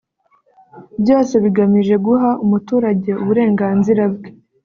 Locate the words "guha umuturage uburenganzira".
2.05-4.03